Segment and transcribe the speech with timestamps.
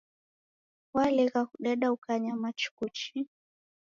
[0.93, 3.27] Walegha kudeda ukanyama chuku chii